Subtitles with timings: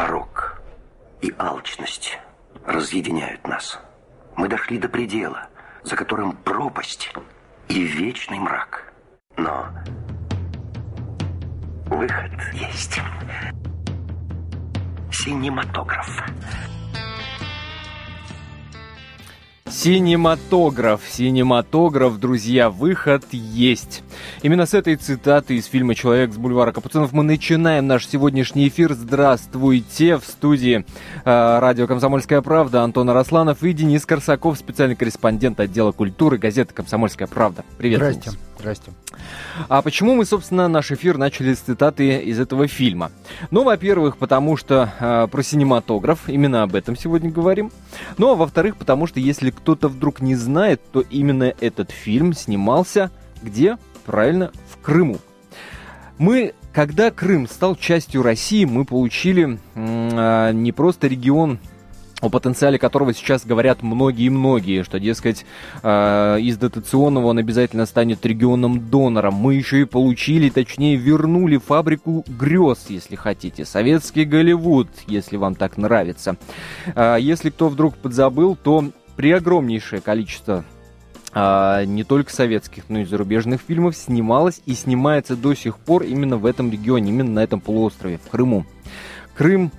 [0.00, 0.62] Порог
[1.20, 2.18] и алчность
[2.64, 3.78] разъединяют нас.
[4.34, 5.50] Мы дошли до предела,
[5.82, 7.12] за которым пропасть
[7.68, 8.94] и вечный мрак.
[9.36, 9.66] Но
[11.84, 12.98] выход есть.
[15.12, 16.08] Синематограф.
[16.08, 16.79] Синематограф,
[21.08, 24.02] синематограф, друзья, выход есть.
[24.42, 28.94] Именно с этой цитаты из фильма «Человек с бульвара Капуцинов» мы начинаем наш сегодняшний эфир.
[28.94, 30.16] Здравствуйте!
[30.18, 30.84] В студии
[31.24, 37.28] э, радио «Комсомольская правда» Антон Арасланов и Денис Корсаков, специальный корреспондент отдела культуры газеты «Комсомольская
[37.28, 37.64] правда».
[37.78, 38.30] Привет, Здрасте.
[38.30, 38.49] Денис.
[38.60, 38.92] Здрасте.
[39.68, 43.10] А почему мы, собственно, наш эфир начали с цитаты из этого фильма?
[43.50, 47.72] Ну, во-первых, потому что э, про синематограф, именно об этом сегодня говорим.
[48.18, 53.10] Ну, а во-вторых, потому что если кто-то вдруг не знает, то именно этот фильм снимался
[53.42, 53.78] где?
[54.04, 55.18] Правильно, в Крыму.
[56.18, 61.58] Мы, когда Крым стал частью России, мы получили э, не просто регион
[62.20, 65.44] о потенциале которого сейчас говорят многие-многие, что, дескать,
[65.82, 69.34] э, из дотационного он обязательно станет регионом-донором.
[69.34, 75.76] Мы еще и получили, точнее, вернули фабрику грез, если хотите, советский Голливуд, если вам так
[75.76, 76.36] нравится.
[76.94, 78.84] Э, если кто вдруг подзабыл, то
[79.16, 80.64] при огромнейшее количество
[81.32, 86.36] а, не только советских, но и зарубежных фильмов снималось и снимается до сих пор именно
[86.36, 88.66] в этом регионе, именно на этом полуострове, в Крыму.
[89.36, 89.70] Крым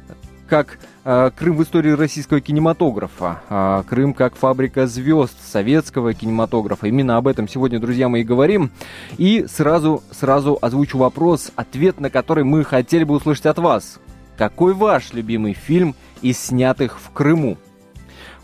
[0.47, 6.87] как Крым в истории российского кинематографа, э, Крым как фабрика звезд советского кинематографа.
[6.87, 8.69] Именно об этом сегодня, друзья мои, говорим.
[9.17, 13.99] И сразу, сразу озвучу вопрос, ответ на который мы хотели бы услышать от вас.
[14.37, 17.57] Какой ваш любимый фильм из снятых в Крыму?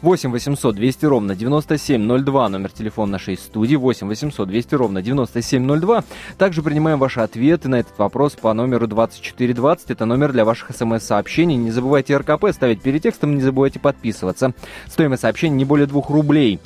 [0.01, 6.03] 8 800 200 ровно 9702, номер телефона нашей студии, 8 800 200 ровно 9702.
[6.37, 11.55] Также принимаем ваши ответы на этот вопрос по номеру 2420, это номер для ваших смс-сообщений.
[11.55, 14.53] Не забывайте РКП ставить перед текстом, не забывайте подписываться.
[14.87, 16.59] Стоимость сообщений не более 2 рублей.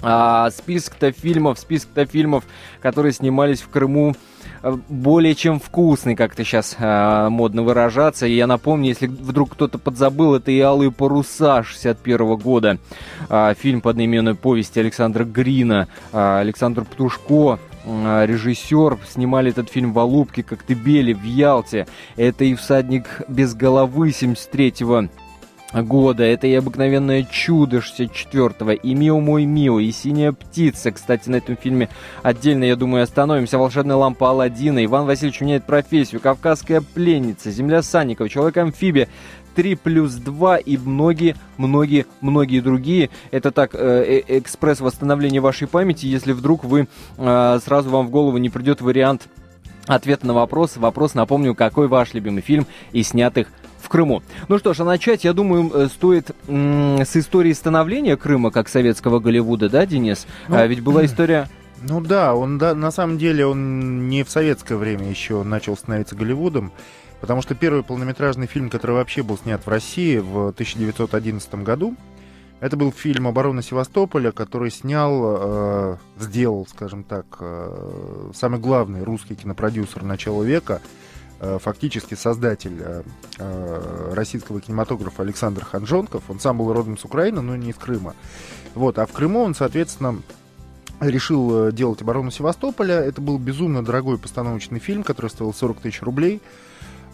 [0.00, 2.44] А, список-то фильмов, список-то фильмов,
[2.80, 4.16] которые снимались в Крыму,
[4.62, 8.26] более чем вкусный, как то сейчас э, модно выражаться.
[8.26, 12.78] И я напомню, если вдруг кто-то подзабыл, это и «Алые паруса» 61 года.
[13.28, 15.88] Э, фильм под одноименной повести Александра Грина.
[16.12, 21.88] Э, Александр Птушко, режиссер, снимали этот фильм в Алубке, Коктебеле, в Ялте.
[22.16, 25.08] Это и «Всадник без головы» 73 -го
[25.72, 26.24] года.
[26.24, 30.92] Это и «Обыкновенное чудо» 64-го, и «Мио мой Мио», и «Синяя птица».
[30.92, 31.88] Кстати, на этом фильме
[32.22, 33.58] отдельно, я думаю, остановимся.
[33.58, 39.08] «Волшебная лампа Алладина», «Иван Васильевич меняет профессию», «Кавказская пленница», «Земля Санникова», «Человек-амфибия»,
[39.54, 43.10] 3 плюс 2 и многие-многие-многие другие.
[43.30, 46.88] Это так, э, э, экспресс восстановления вашей памяти, если вдруг вы,
[47.18, 49.28] э, сразу вам в голову не придет вариант
[49.86, 50.76] ответа на вопрос.
[50.76, 53.48] Вопрос, напомню, какой ваш любимый фильм из снятых
[53.92, 54.22] Крыму.
[54.48, 59.20] Ну что ж, а начать, я думаю, э, стоит с истории становления Крыма как советского
[59.20, 60.26] Голливуда, да, Денис?
[60.48, 61.46] Ну, а ведь была история...
[61.82, 66.16] Ну да, он да, на самом деле он не в советское время еще начал становиться
[66.16, 66.72] Голливудом,
[67.20, 71.94] потому что первый полнометражный фильм, который вообще был снят в России в 1911 году,
[72.60, 79.34] это был фильм «Оборона Севастополя», который снял, э, сделал, скажем так, э, самый главный русский
[79.34, 80.80] кинопродюсер начала века–
[81.58, 83.02] фактически создатель э,
[83.38, 86.22] э, российского кинематографа Александр Ханжонков.
[86.28, 88.14] Он сам был родом с Украины, но не из Крыма.
[88.74, 90.22] Вот, а в Крыму он, соответственно,
[91.00, 92.94] решил делать оборону Севастополя.
[92.94, 96.40] Это был безумно дорогой постановочный фильм, который стоил 40 тысяч рублей.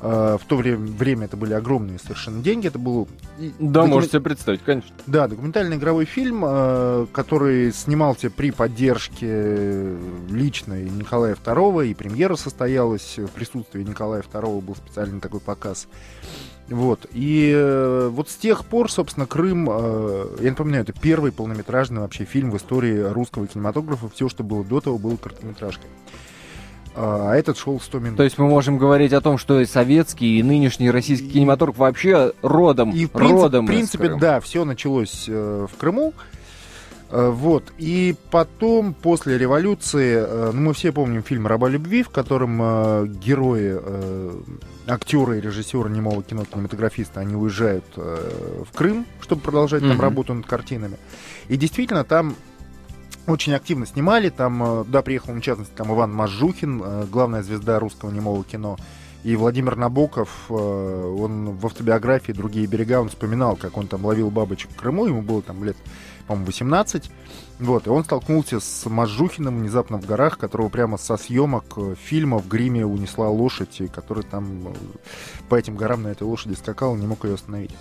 [0.01, 2.69] В то время, время это были огромные совершенно деньги.
[2.69, 3.09] Это был...
[3.37, 3.95] Да, документ...
[3.95, 4.91] можете себе представить, конечно.
[5.07, 6.43] Да, документальный игровой фильм,
[7.13, 9.97] который снимался при поддержке
[10.31, 15.89] личной Николая II, и премьера состоялась в присутствии Николая II, был специальный такой показ.
[16.69, 17.07] Вот.
[17.13, 22.25] И э, вот с тех пор, собственно, Крым, э, я напоминаю, это первый полнометражный вообще
[22.25, 24.09] фильм в истории русского кинематографа.
[24.11, 25.89] Все, что было до того, было короткометражкой
[27.01, 28.17] а этот шел 100 минут.
[28.17, 31.31] То есть мы можем говорить о том, что и советский, и нынешний российский и...
[31.31, 36.13] кинематограф вообще родом, и в принцип, родом в принципе, да, все началось э, в Крыму.
[37.11, 37.73] Э, вот.
[37.79, 43.07] И потом, после революции, э, ну, мы все помним фильм «Раба любви», в котором э,
[43.07, 44.41] герои, э,
[44.89, 49.89] актеры и режиссеры немого кино, кинематографиста, они уезжают э, в Крым, чтобы продолжать mm-hmm.
[49.89, 50.97] там работу над картинами.
[51.47, 52.35] И действительно, там
[53.29, 54.31] очень активно снимали.
[54.31, 58.77] Там, э, да, приехал, в частности, там Иван Мажухин, э, главная звезда русского немого кино.
[59.23, 64.31] И Владимир Набоков, э, он в автобиографии «Другие берега», он вспоминал, как он там ловил
[64.31, 65.77] бабочек в Крыму, ему было там лет,
[66.27, 67.11] по-моему, 18.
[67.59, 72.49] Вот, и он столкнулся с Мажухиным внезапно в горах, которого прямо со съемок фильма в
[72.49, 74.73] гриме унесла лошадь, и который там
[75.49, 77.73] по этим горам на этой лошади скакал, не мог ее остановить.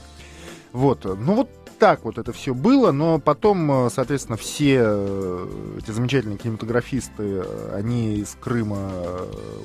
[0.73, 4.79] Вот, ну вот так вот это все было, но потом, соответственно, все
[5.77, 7.43] эти замечательные кинематографисты,
[7.73, 8.91] они из Крыма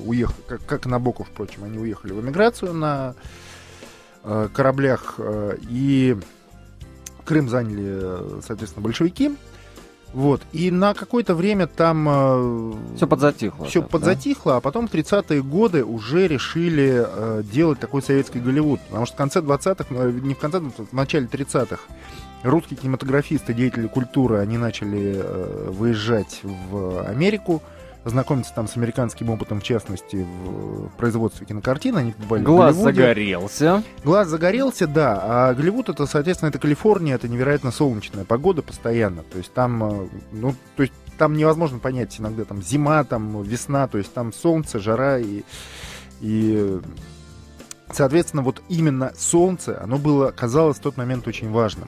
[0.05, 3.15] уехали, как, как Набоков, впрочем, они уехали в эмиграцию на
[4.53, 5.19] кораблях,
[5.69, 6.17] и
[7.25, 9.35] Крым заняли, соответственно, большевики.
[10.13, 10.41] Вот.
[10.51, 12.07] И на какое-то время там...
[12.09, 13.65] Э, все подзатихло.
[13.65, 14.57] Все так, подзатихло, да?
[14.57, 18.79] а потом в 30-е годы уже решили э, делать такой советский Голливуд.
[18.87, 21.79] Потому что в конце 20-х, э, не в конце, в начале 30-х
[22.43, 27.63] русские кинематографисты, деятели культуры, они начали э, выезжать в Америку
[28.05, 31.95] знакомиться там с американским опытом, в частности, в производстве кинокартин.
[31.97, 33.83] Они побывали Глаз загорелся.
[34.03, 35.19] Глаз загорелся, да.
[35.21, 39.23] А Голливуд, это, соответственно, это Калифорния, это невероятно солнечная погода постоянно.
[39.23, 43.87] То есть там, э, ну, то есть там невозможно понять иногда там зима, там весна,
[43.87, 45.43] то есть там солнце, жара и,
[46.21, 46.79] и
[47.91, 51.87] соответственно, вот именно солнце, оно было, казалось в тот момент очень важным.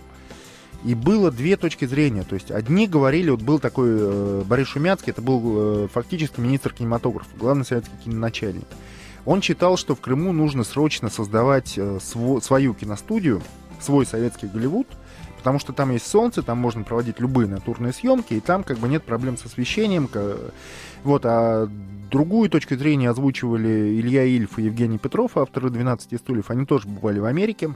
[0.85, 2.21] И было две точки зрения.
[2.21, 5.41] То есть одни говорили, вот был такой э, Борис Шумяцкий, это был
[5.85, 8.67] э, фактически министр кинематографа, главный советский киноначальник.
[9.25, 13.41] Он считал, что в Крыму нужно срочно создавать э, сво, свою киностудию,
[13.81, 14.85] свой советский Голливуд,
[15.39, 18.87] потому что там есть солнце, там можно проводить любые натурные съемки, и там как бы
[18.87, 20.07] нет проблем с освещением.
[21.03, 21.67] Вот, а
[22.11, 26.51] другую точку зрения озвучивали Илья Ильф и Евгений Петров, авторы «12 стульев».
[26.51, 27.73] Они тоже бывали в Америке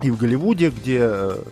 [0.00, 1.42] и в Голливуде, где э,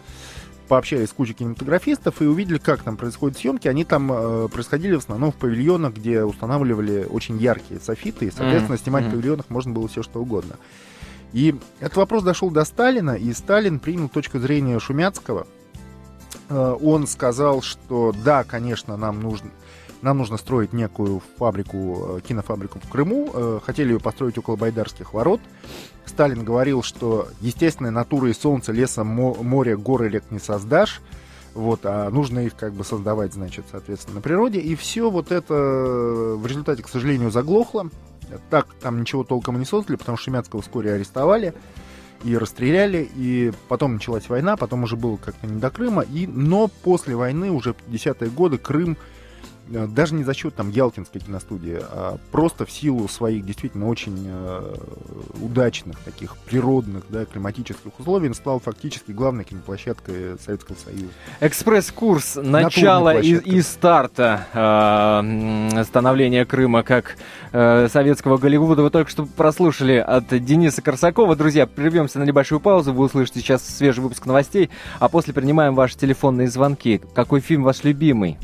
[0.70, 3.66] пообщались с кучей кинематографистов и увидели, как там происходят съемки.
[3.66, 8.76] Они там э, происходили в основном в павильонах, где устанавливали очень яркие софиты, и, соответственно,
[8.76, 8.82] mm-hmm.
[8.84, 10.54] снимать в павильонах можно было все что угодно.
[11.32, 15.48] И этот вопрос дошел до Сталина, и Сталин принял точку зрения Шумяцкого.
[16.48, 19.50] Э, он сказал, что да, конечно, нам нужно,
[20.02, 23.30] нам нужно строить некую фабрику, э, кинофабрику в Крыму.
[23.32, 25.40] Э, хотели ее построить около Байдарских ворот.
[26.06, 31.00] Сталин говорил, что естественной натурой солнца, леса, моря, горы, рек не создашь.
[31.54, 34.60] Вот, а нужно их как бы создавать, значит, соответственно, на природе.
[34.60, 37.90] И все вот это в результате, к сожалению, заглохло.
[38.48, 41.52] Так там ничего толком не создали, потому что Шемяцкого вскоре арестовали
[42.22, 46.68] и расстреляли, и потом началась война, потом уже было как-то не до Крыма, и, но
[46.68, 49.19] после войны, уже в 50-е годы, Крым Э,
[49.70, 54.74] даже не за счет там Ялтинской киностудии, а просто в силу своих действительно очень э,
[55.40, 61.12] удачных таких природных, да, климатических условий, он стал фактически главной киноплощадкой Советского Союза.
[61.40, 67.16] Экспресс-курс начала и, и старта э, становления Крыма как
[67.52, 71.36] э, советского Голливуда вы только что прослушали от Дениса Корсакова.
[71.36, 75.96] Друзья, прервемся на небольшую паузу, вы услышите сейчас свежий выпуск новостей, а после принимаем ваши
[75.96, 77.00] телефонные звонки.
[77.14, 78.36] Какой фильм ваш любимый?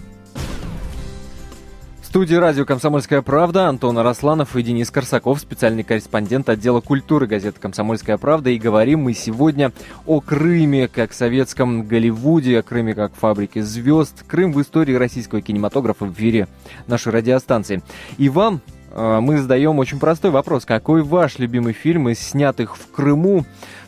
[2.17, 8.17] Студии радио «Комсомольская правда» Антон Арасланов и Денис Корсаков, специальный корреспондент отдела культуры газеты «Комсомольская
[8.17, 8.49] правда».
[8.49, 9.71] И говорим мы сегодня
[10.07, 14.25] о Крыме, как советском Голливуде, о Крыме как фабрике звезд.
[14.27, 16.49] Крым в истории российского кинематографа в эфире
[16.87, 17.83] нашей радиостанции.
[18.17, 18.63] И вам
[18.93, 20.65] э, мы задаем очень простой вопрос.
[20.65, 23.45] Какой ваш любимый фильм из снятых в Крыму?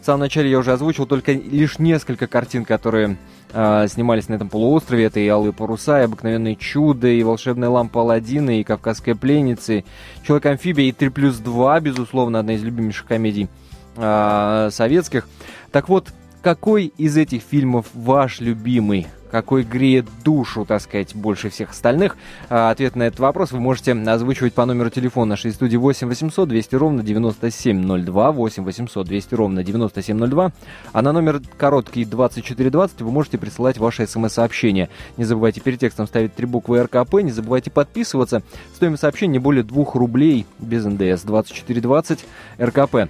[0.08, 3.18] Самом начале я уже озвучил только лишь несколько картин, которые
[3.52, 5.04] э, снимались на этом полуострове.
[5.04, 9.84] Это и «Алые паруса», и «Обыкновенные чудо», и «Волшебная лампа Аладдина», и «Кавказская пленница»,
[10.26, 13.48] «Человек-амфибия», и «3 плюс 2», безусловно, одна из любимейших комедий
[13.96, 15.28] э, советских.
[15.72, 16.08] Так вот,
[16.40, 19.08] какой из этих фильмов ваш любимый?
[19.30, 22.16] Какой греет душу, так сказать, больше всех остальных?
[22.48, 26.48] А, ответ на этот вопрос вы можете озвучивать по номеру телефона нашей студии 8 800
[26.48, 30.52] 200 ровно 9702, 8 800 200 ровно 9702,
[30.92, 34.88] а на номер короткий 2420 вы можете присылать ваши смс-сообщения.
[35.16, 38.42] Не забывайте перед текстом ставить три буквы РКП, не забывайте подписываться.
[38.74, 42.24] Стоимость сообщения не более 2 рублей без НДС 2420
[42.60, 43.08] РКП.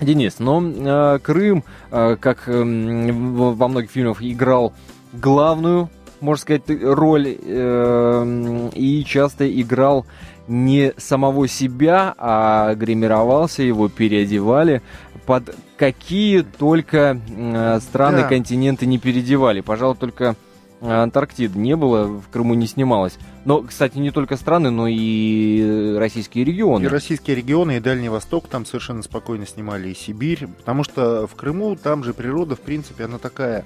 [0.00, 4.72] Денис, но э, Крым, э, как э, во многих фильмах, играл
[5.12, 10.06] главную, можно сказать, роль э, и часто играл
[10.48, 14.82] не самого себя, а гримировался, его переодевали
[15.26, 18.28] под какие только э, страны, да.
[18.28, 19.60] континенты не переодевали.
[19.60, 20.36] Пожалуй, только
[20.80, 23.18] Антарктиды не было, в Крыму не снималось.
[23.44, 26.84] Но, кстати, не только страны, но и российские регионы.
[26.84, 30.46] И российские регионы, и Дальний Восток там совершенно спокойно снимали, и Сибирь.
[30.46, 33.64] Потому что в Крыму там же природа, в принципе, она такая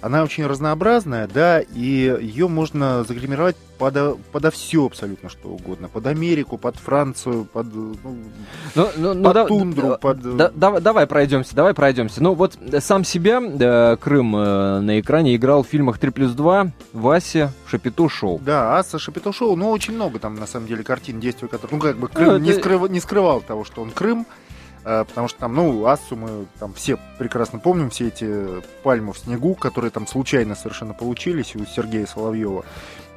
[0.00, 5.88] она очень разнообразная, да, и ее можно загримировать подо, подо все абсолютно что угодно.
[5.88, 7.96] Под Америку, под Францию, под, ну,
[8.74, 10.36] ну, ну, ну под да, тундру, да, под...
[10.36, 12.22] Да, да, давай пройдемся, давай пройдемся.
[12.22, 16.72] Ну вот сам себя э, Крым э, на экране играл в фильмах 3 плюс 2,
[16.92, 18.38] Вася, Шапито Шоу.
[18.44, 21.76] Да, Аса, Шапито Шоу, но очень много там на самом деле картин, действий, которые...
[21.76, 22.60] Ну как бы Крым ну, не, это...
[22.60, 24.50] скрыв, не скрывал того, что он Крым, Э,
[24.82, 29.54] потому что там, ну, Ассу мы там все прекрасно помним, все эти пальмы в снегу,
[29.54, 32.64] которые там случайно совершенно получились у Сергея Соловьева.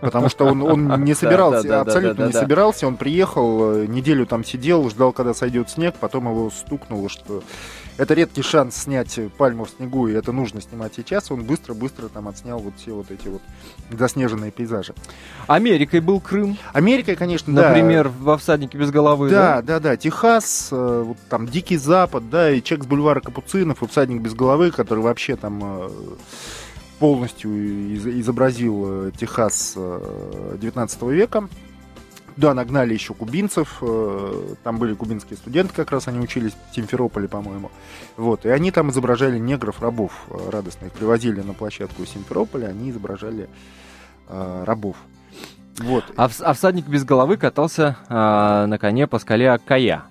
[0.03, 4.89] Потому что он, он не собирался, абсолютно не собирался, он приехал, э, неделю там сидел,
[4.89, 7.41] ждал, когда сойдет снег, потом его стукнуло, что
[7.97, 11.29] это редкий шанс снять пальму в снегу, и это нужно снимать сейчас.
[11.31, 13.41] Он быстро-быстро там отснял вот все вот эти вот
[13.91, 14.93] заснеженные пейзажи.
[15.47, 16.57] Америкой был Крым.
[16.73, 18.13] Америкой, конечно, Например, да.
[18.19, 19.29] во «Всаднике без головы».
[19.29, 19.91] Да, да, да.
[19.91, 19.97] да.
[19.97, 24.33] Техас, э, вот там Дикий Запад, да, и Чек с бульвара Капуцинов, и «Всадник без
[24.33, 25.63] головы», который вообще там
[27.03, 31.47] э, полностью изобразил э, Техас 19 века.
[32.35, 33.77] Да, нагнали еще кубинцев.
[33.81, 37.69] Э, там были кубинские студенты, как раз они учились в Симферополе, по-моему.
[38.17, 38.45] Вот.
[38.45, 40.87] И они там изображали негров, рабов э, радостно.
[40.87, 43.49] Их привозили на площадку Симферополя, они изображали
[44.29, 44.97] э, рабов.
[45.79, 46.05] Вот.
[46.17, 50.03] А, а всадник без головы катался э, на коне по скале Аккая.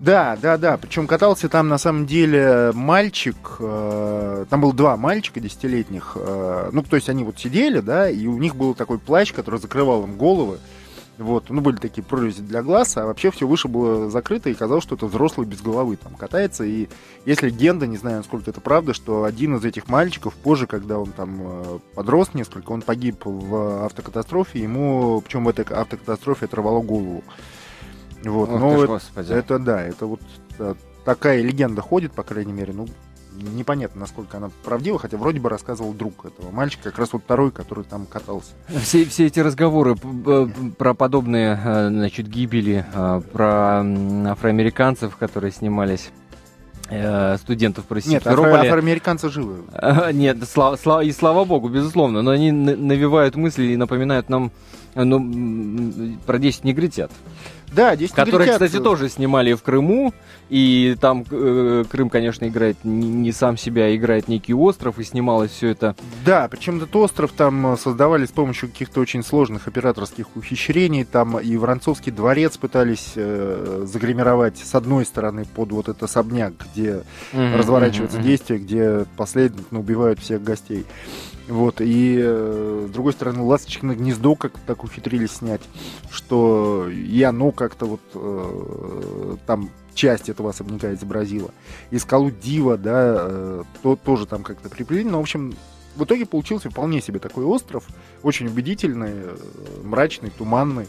[0.00, 0.76] Да, да, да.
[0.76, 3.36] Причем катался там на самом деле мальчик.
[3.58, 6.16] Э, там было два мальчика десятилетних.
[6.16, 9.58] Э, ну, то есть они вот сидели, да, и у них был такой плащ, который
[9.58, 10.58] закрывал им головы.
[11.18, 14.84] Вот, ну, были такие прорези для глаз, а вообще все выше было закрыто, и казалось,
[14.84, 16.62] что это взрослый без головы там катается.
[16.62, 16.88] И
[17.24, 21.10] есть легенда, не знаю, насколько это правда, что один из этих мальчиков позже, когда он
[21.10, 27.24] там э, подрос несколько, он погиб в автокатастрофе, ему, причем в этой автокатастрофе оторвало голову.
[28.24, 30.20] Вот, Ох, но это, это да, это вот
[31.04, 32.86] такая легенда ходит, по крайней мере, ну,
[33.32, 37.50] непонятно, насколько она правдива, хотя вроде бы рассказывал друг этого мальчика, как раз вот второй,
[37.50, 38.50] который там катался.
[38.82, 43.80] Все, все эти разговоры про подобные, э, значит, гибели, э, про
[44.30, 46.10] афроамериканцев, которые снимались
[46.90, 49.58] э, студентов про Нет, афро- афроамериканцы живы.
[50.12, 54.50] Нет, слава, слава, и слава богу, безусловно, но они навевают мысли и напоминают нам
[54.94, 57.12] ну, про 10 негритят.
[57.72, 60.12] Да, 10 Которые, кстати, тоже снимали в Крыму.
[60.48, 65.04] И там э, Крым, конечно, играет не, не сам себя, а играет некий остров, и
[65.04, 65.94] снималось все это.
[66.24, 71.04] Да, причем этот остров там э, создавали с помощью каких-то очень сложных операторских ухищрений.
[71.04, 77.02] Там и Воронцовский дворец пытались э, загримировать с одной стороны под вот этот особняк, где
[77.32, 78.22] mm-hmm, разворачивается mm-hmm.
[78.22, 80.86] действие, где последний ну, убивают всех гостей.
[81.48, 85.62] Вот, и э, с другой стороны, «Ласточкино гнездо» как так ухитрились снять,
[86.10, 91.50] что и оно как-то вот э, там часть этого особняка изобразила.
[91.90, 95.04] И скалу Дива, да, э, то, тоже там как-то приплели.
[95.04, 95.54] Но, в общем,
[95.96, 97.84] в итоге получился вполне себе такой остров,
[98.22, 99.36] очень убедительный, э,
[99.82, 100.86] мрачный, туманный.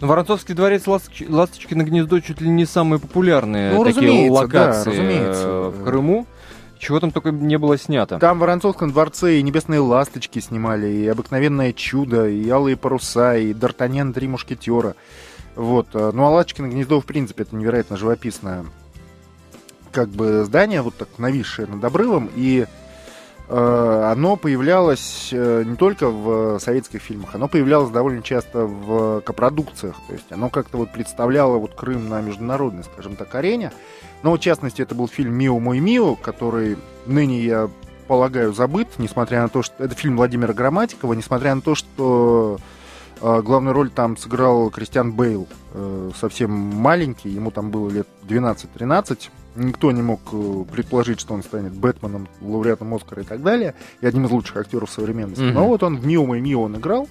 [0.00, 4.90] Ну, Воронцовский дворец Ласточки, Ласточкино гнездо чуть ли не самые популярные ну, такие локации да,
[4.90, 5.60] разумеется.
[5.68, 6.26] в Крыму.
[6.78, 8.18] Чего там только не было снято.
[8.18, 13.52] Там в Воронцовском дворце и «Небесные ласточки» снимали, и «Обыкновенное чудо», и «Алые паруса», и
[13.52, 14.94] «Д'Артаньян три мушкетера».
[15.54, 15.88] Вот.
[15.94, 18.66] Э, ну, а «Ласточкино гнездо», в принципе, это невероятно живописное
[19.96, 22.66] как бы здание, вот так нависшее над обрывом, и
[23.48, 29.96] э, оно появлялось э, не только в советских фильмах, оно появлялось довольно часто в копродукциях,
[30.06, 33.72] то есть оно как-то вот представляло вот Крым на международной, скажем так, арене.
[34.22, 37.70] Но, в частности, это был фильм «Мио, мой Мио», который ныне, я
[38.06, 39.82] полагаю, забыт, несмотря на то, что...
[39.82, 42.58] Это фильм Владимира Грамматикова, несмотря на то, что
[43.20, 49.30] э, главную роль там сыграл Кристиан Бейл, э, совсем маленький, ему там было лет 12-13.
[49.56, 54.06] Никто не мог э, предположить, что он станет Бэтменом, лауреатом Оскара и так далее, и
[54.06, 55.42] одним из лучших актеров современности.
[55.42, 55.52] Mm-hmm.
[55.52, 57.08] Но вот он в «Мио, мой Мио» он играл,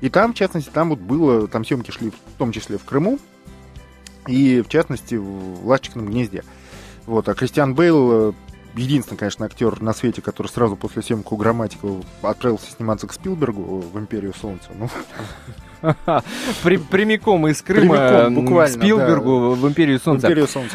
[0.00, 3.18] и там, в частности, там вот было, там съемки шли в том числе в Крыму,
[4.26, 6.44] и, в частности, в «Ласточкином гнезде».
[7.06, 8.32] Вот, а Кристиан Бейл э,
[8.74, 13.80] единственный, конечно, актер на свете, который сразу после съемки у Грамматикова отправился сниматься к Спилбергу
[13.80, 14.70] в «Империю солнца».
[14.74, 14.88] Ну,
[16.62, 20.28] Прямиком из Крыма к Спилбергу в «Империю солнца».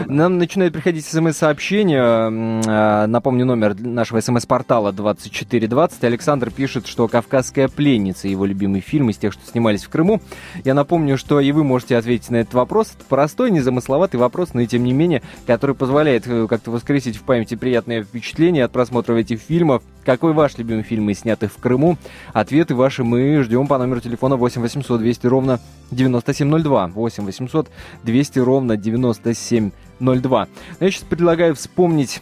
[0.07, 2.01] Нам начинают приходить смс-сообщения.
[2.01, 6.03] А, напомню, номер нашего смс-портала 2420.
[6.03, 10.21] Александр пишет, что «Кавказская пленница» его любимый фильм из тех, что снимались в Крыму.
[10.63, 12.93] Я напомню, что и вы можете ответить на этот вопрос.
[13.07, 17.55] Простой, незамысловатый вопрос, но и тем не менее, который позволяет э, как-то воскресить в памяти
[17.55, 19.81] приятные впечатления от просмотра этих фильмов.
[20.05, 21.97] Какой ваш любимый фильм из снятых в Крыму?
[22.33, 25.59] Ответы ваши мы ждем по номеру телефона 8 800 200 ровно
[25.91, 26.87] 9702.
[26.87, 27.69] 8 800
[28.03, 30.47] 200 ровно 9702.
[30.79, 32.21] Но я сейчас предлагаю вспомнить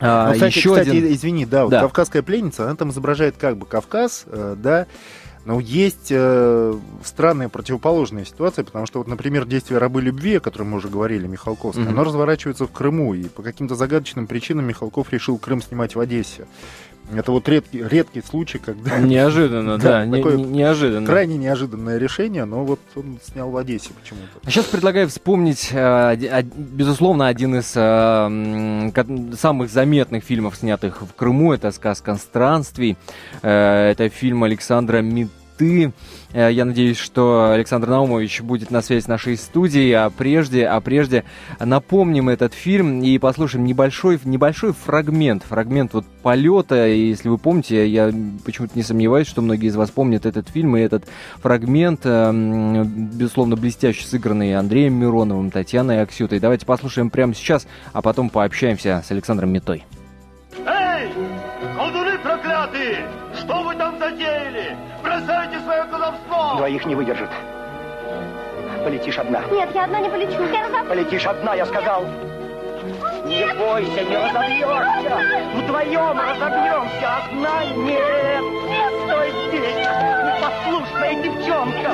[0.00, 1.12] А, ну, кстати, еще кстати, один...
[1.12, 1.80] извини, да, вот да.
[1.80, 4.86] «Кавказская пленница», она там изображает как бы Кавказ, э, да,
[5.44, 10.70] но есть э, странная противоположная ситуация, потому что, вот, например, действие «Рабы любви», о котором
[10.70, 11.88] мы уже говорили, Михалковское, mm-hmm.
[11.88, 16.46] оно разворачивается в Крыму, и по каким-то загадочным причинам Михалков решил Крым снимать в Одессе.
[17.14, 18.98] Это вот редкий, редкий случай, когда...
[19.00, 21.06] Неожиданно, да, не, неожиданно.
[21.06, 24.40] Крайне неожиданное решение, но вот он снял в Одессе почему-то.
[24.44, 31.52] А сейчас предлагаю вспомнить, э, безусловно, один из э, самых заметных фильмов, снятых в Крыму,
[31.52, 32.96] это «Сказка странствий».
[33.42, 35.86] Э, это фильм Александра Мит ты.
[35.86, 35.90] Э,
[36.32, 41.24] я надеюсь, что Александр Наумович будет на связи с нашей студией, а прежде, а прежде
[41.58, 46.86] напомним этот фильм и послушаем небольшой, небольшой фрагмент, фрагмент вот полета.
[46.86, 48.12] Если вы помните, я
[48.44, 51.04] почему-то не сомневаюсь, что многие из вас помнят этот фильм и этот
[51.42, 56.40] фрагмент, э, безусловно, блестяще сыгранный Андреем Мироновым, Татьяной Аксютой.
[56.40, 59.84] Давайте послушаем прямо сейчас, а потом пообщаемся с Александром Метой.
[66.60, 67.30] Двоих не выдержит.
[68.84, 69.40] Полетишь одна.
[69.50, 70.44] Нет, я одна не полечу.
[70.52, 70.88] Я разобьюсь.
[70.90, 72.04] Полетишь одна, я сказал.
[73.24, 73.48] Нет.
[73.48, 75.16] Не бойся, не разобьешься.
[75.54, 77.16] Вдвоем разобьемся.
[77.16, 78.42] Одна нет.
[78.68, 78.92] Нет.
[79.06, 79.86] Стой здесь.
[80.28, 81.92] Непослушная девчонка.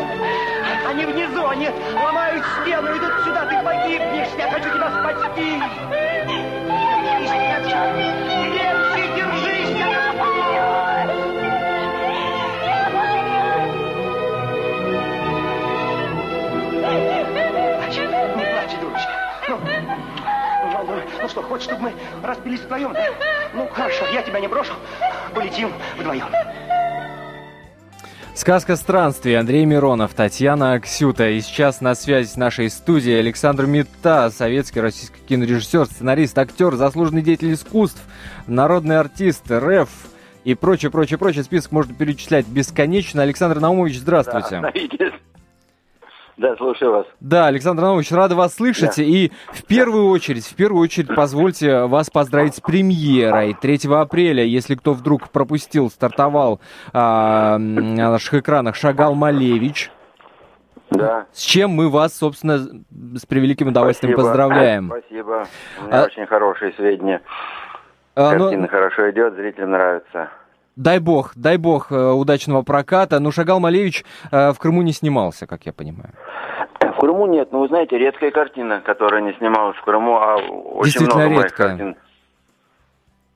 [0.88, 3.46] Они внизу, они ломают стену, идут сюда.
[3.46, 4.35] Ты погибнешь.
[4.37, 5.62] Я хочу тебя спасти.
[7.62, 8.15] Крепче
[21.26, 21.92] Ну что, хочешь, чтобы мы
[22.23, 22.92] распились вдвоем?
[22.92, 23.04] Да?
[23.52, 24.75] Ну, хорошо, я тебя не брошу.
[25.35, 26.26] Полетим вдвоем.
[28.33, 29.37] Сказка странствий.
[29.37, 31.30] Андрей Миронов, Татьяна Аксюта.
[31.30, 37.23] И сейчас на связи с нашей студией Александр Мита, советский российский кинорежиссер, сценарист, актер, заслуженный
[37.23, 38.00] деятель искусств,
[38.47, 39.88] народный артист, РФ
[40.45, 41.42] и прочее, прочее, прочее.
[41.42, 43.21] Список можно перечислять бесконечно.
[43.21, 44.61] Александр Наумович, здравствуйте.
[44.61, 45.11] Да,
[46.37, 47.07] да, слушаю вас.
[47.21, 48.97] Да, Александр Иванович, рада вас слышать.
[48.97, 49.02] Да.
[49.02, 53.55] И в первую очередь, в первую очередь, позвольте вас поздравить с премьерой.
[53.55, 56.61] 3 апреля, если кто вдруг пропустил, стартовал
[56.93, 59.90] а, на наших экранах Шагал Малевич.
[60.90, 61.26] Да.
[61.33, 64.28] С чем мы вас, собственно, с превеликим удовольствием Спасибо.
[64.28, 64.87] поздравляем.
[64.88, 65.47] Спасибо.
[65.81, 66.05] У меня а...
[66.05, 67.23] очень хорошие сведения.
[68.14, 68.69] А, ну, Картина но...
[68.69, 70.28] хорошо идет, зрителям нравится.
[70.76, 73.18] Дай бог, дай бог э, удачного проката.
[73.18, 76.12] Но Шагал Малевич э, в Крыму не снимался, как я понимаю.
[76.81, 81.07] В Крыму нет, но вы знаете, редкая картина, которая не снималась в Крыму, а очень
[81.07, 81.68] много редкая.
[81.68, 81.96] картин.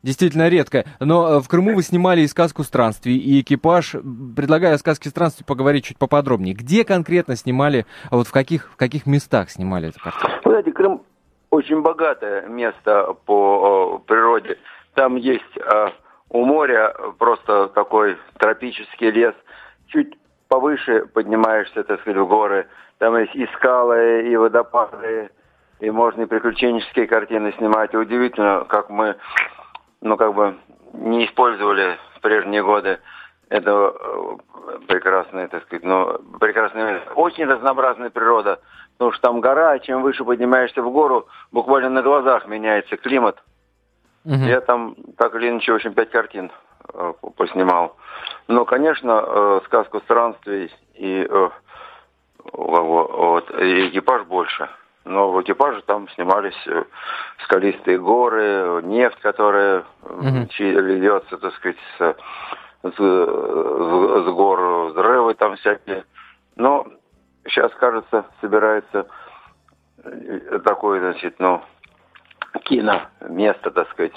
[0.03, 0.85] Действительно редкая.
[1.01, 3.93] Но э, в Крыму вы снимали и сказку странствий, и экипаж.
[4.37, 6.55] Предлагаю о сказке странствий поговорить чуть поподробнее.
[6.55, 10.31] Где конкретно снимали, а вот в каких, в каких местах снимали эту картину?
[10.45, 11.03] Вы знаете, Крым
[11.49, 14.59] очень богатое место по природе.
[14.95, 15.57] Там есть
[16.31, 19.35] у моря просто такой тропический лес.
[19.89, 20.17] Чуть
[20.49, 22.67] повыше поднимаешься, так сказать, в горы.
[22.99, 25.31] Там есть и скалы, и водопады,
[25.81, 27.93] и можно и приключенческие картины снимать.
[27.95, 29.17] И удивительно, как мы,
[30.01, 30.57] ну, как бы
[30.93, 32.99] не использовали в прежние годы
[33.51, 34.37] это э,
[34.87, 38.61] прекрасное, так сказать, ну, прекрасное Очень разнообразная природа,
[38.93, 43.43] потому что там гора, чем выше поднимаешься в гору, буквально на глазах меняется климат.
[44.25, 44.35] Угу.
[44.35, 46.51] Я там так или иначе, в общем, пять картин
[46.93, 47.97] э, поснимал.
[48.49, 51.49] Но, конечно, э, сказку странствий и, э,
[52.53, 54.69] вот, и экипаж больше.
[55.05, 56.85] Но в экипаже там снимались э,
[57.45, 60.47] скалистые горы, нефть, которая угу.
[60.59, 62.17] льется, так сказать, с,
[62.83, 66.05] с, с, гор, взрывы там всякие.
[66.57, 66.87] Но
[67.47, 69.07] сейчас, кажется, собирается
[70.05, 71.63] э, такой, значит, ну,
[72.65, 74.15] кино место, так сказать,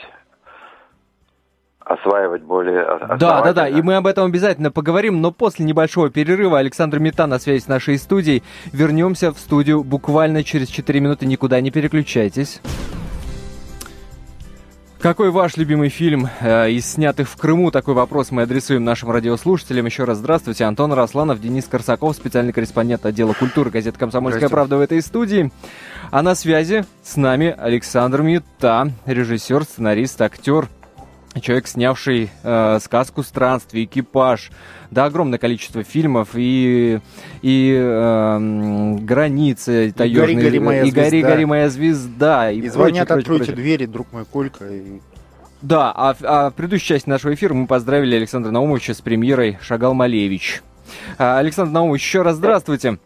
[1.80, 2.86] осваивать более
[3.17, 7.28] Да, да, да, и мы об этом обязательно поговорим, но после небольшого перерыва Александр Мета
[7.28, 8.43] на связи с нашей студией.
[8.72, 12.62] Вернемся в студию буквально через 4 минуты, никуда не переключайтесь.
[15.04, 17.72] Какой ваш любимый фильм э, из снятых в Крыму?
[17.72, 19.86] Такой вопрос мы адресуем нашим радиослушателям.
[19.86, 20.63] Еще раз здравствуйте.
[20.63, 25.52] Антон Росланов, Денис Корсаков, специальный корреспондент отдела культуры газеты «Комсомольская правда» в этой студии.
[26.13, 30.67] А на связи с нами Александр Мюта, режиссер, сценарист, актер,
[31.41, 34.52] человек, снявший э, сказку «Странствие», «Экипаж»,
[34.91, 36.99] да, огромное количество фильмов и,
[37.41, 43.08] и э, «Границы», «Таежные», «Гори, гори, моя и «Гори, гори, моя звезда», и, и «Звонят,
[43.08, 43.56] прочее, откройте прочее.
[43.56, 44.67] двери, друг мой Колька».
[44.69, 44.99] И...
[45.63, 49.95] Да, а, а в предыдущей части нашего эфира мы поздравили Александра Наумовича с премьерой «Шагал
[49.95, 50.62] Малевич».
[51.17, 52.99] А, Александр Наумович, еще раз здравствуйте.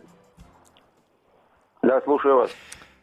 [1.82, 2.52] Да, слушаю вас.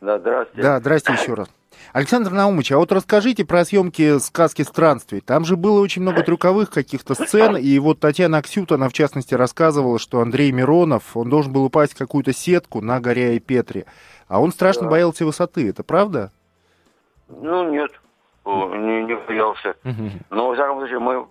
[0.04, 0.62] Да, здравствуйте.
[0.62, 1.48] Да, здравствуйте еще раз.
[1.94, 5.20] Александр Наумович, а вот расскажите про съемки сказки странствий.
[5.20, 9.34] Там же было очень много трюковых каких-то сцен, и вот Татьяна Аксют, она в частности
[9.34, 13.86] рассказывала, что Андрей Миронов, он должен был упасть в какую-то сетку на горе и Петре,
[14.28, 14.90] а он страшно Да.
[14.90, 15.68] боялся высоты.
[15.68, 16.30] Это правда?
[17.28, 17.90] Ну, нет,
[18.44, 19.74] не, не боялся.
[20.30, 21.26] Но, во всяком случае, мы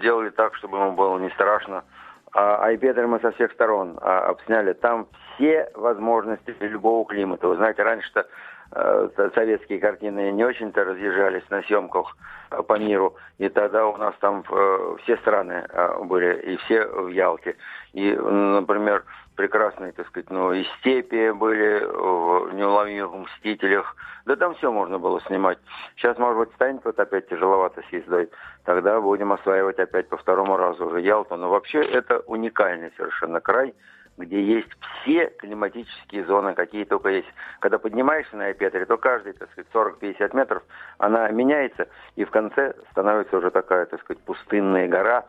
[0.00, 1.84] делали так, чтобы ему было не страшно.
[2.32, 4.72] А Айпетр мы со всех сторон а, обсняли.
[4.72, 7.48] Там все возможности любого климата.
[7.48, 8.26] Вы знаете, раньше-то
[8.72, 12.16] э, со- советские картины не очень-то разъезжались на съемках
[12.50, 13.14] э, по миру.
[13.38, 15.66] И тогда у нас там э, все страны
[16.04, 17.56] были, и все в Ялте.
[17.92, 19.04] И, например,
[19.36, 23.96] прекрасные, так сказать, ну, и степи были в неуловимых мстителях.
[24.26, 25.58] Да там все можно было снимать.
[25.96, 28.30] Сейчас, может быть, станет вот опять тяжеловато с ездой.
[28.64, 31.36] Тогда будем осваивать опять по второму разу уже Ялту.
[31.36, 33.74] Но вообще это уникальный совершенно край,
[34.16, 34.68] где есть
[35.02, 37.28] все климатические зоны, какие только есть.
[37.60, 40.62] Когда поднимаешься на Айпетре, то каждые, так сказать, 40-50 метров
[40.98, 45.24] она меняется, и в конце становится уже такая, так сказать, пустынная гора,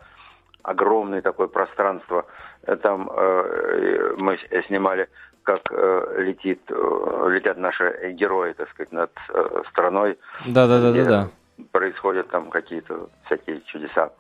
[0.63, 2.26] огромное такое пространство.
[2.63, 5.10] Э, Там э, мы с- снимали,
[5.43, 10.17] как э, летит, э, летят наши герои, так сказать, над э, страной.
[10.48, 11.30] Да-да-да-да-да.
[11.71, 14.12] Происходят там какие-то всякие чудеса.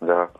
[0.00, 0.30] Да.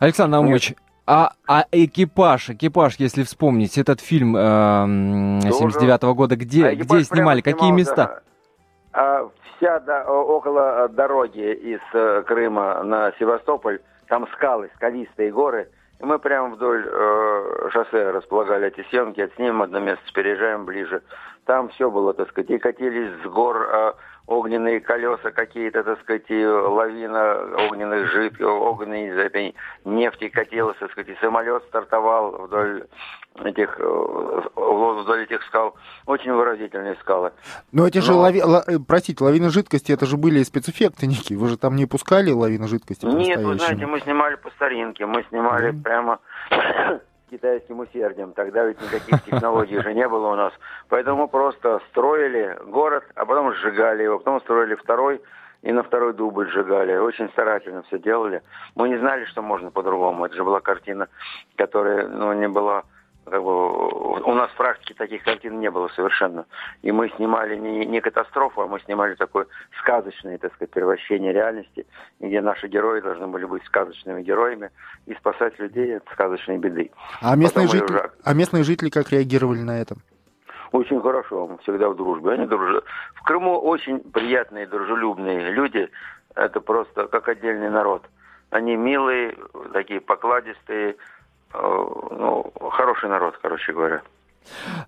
[0.00, 0.74] Александр Наумович,
[1.08, 7.40] а, а экипаж, экипаж, если вспомнить, этот фильм эм, 79 года, где, А где снимали,
[7.40, 8.22] какие снимался, места?
[8.92, 15.32] а, вся до- о- около э, дороги из э, Крыма на Севастополь, там скалы, скалистые
[15.32, 15.68] горы.
[16.00, 21.02] И мы прямо вдоль э, шоссе располагали эти съемки, отснимем одно место, переезжаем ближе.
[21.46, 23.92] Там все было, так сказать, и катились с гор э,
[24.28, 27.38] огненные колеса какие-то, так сказать, лавина
[27.70, 29.54] огненных жидких, огненной из этой
[29.86, 32.84] нефти катилась, так сказать, и самолет стартовал вдоль
[33.42, 35.74] этих, э, вдоль этих скал.
[36.04, 37.32] Очень выразительные скалы.
[37.72, 38.42] Но эти же, Но- лави...
[38.42, 41.38] ла- э, простите, лавины жидкости, это же были спецэффекты некие.
[41.38, 45.24] Вы же там не пускали лавины жидкости Нет, вы знаете, мы снимали по старинке, мы
[45.30, 46.18] снимали прямо
[46.50, 48.32] с китайским усердием.
[48.32, 50.52] Тогда ведь никаких технологий же не было у нас.
[50.88, 55.20] Поэтому просто строили город, а потом сжигали его, потом строили второй,
[55.62, 56.96] и на второй дубль сжигали.
[56.96, 58.42] Очень старательно все делали.
[58.74, 60.24] Мы не знали, что можно по-другому.
[60.24, 61.08] Это же была картина,
[61.56, 62.84] которая ну, не была
[63.28, 66.46] как бы, у нас в практике таких картин не было совершенно.
[66.82, 69.46] И мы снимали не, не катастрофу, а мы снимали такое
[69.80, 71.86] сказочное, так сказать, превращение реальности,
[72.20, 74.70] где наши герои должны были быть сказочными героями
[75.06, 76.90] и спасать людей от сказочной беды.
[77.20, 77.96] А местные, Потом жители...
[77.96, 79.96] уже- а местные жители как реагировали на это?
[80.72, 82.32] Очень хорошо, мы всегда в дружбе.
[82.32, 82.84] Они дружат.
[83.14, 85.88] В Крыму очень приятные, дружелюбные люди.
[86.34, 88.04] Это просто как отдельный народ.
[88.50, 89.36] Они милые,
[89.72, 90.96] такие покладистые.
[91.54, 94.02] Э, Ну, хороший народ, короче говоря.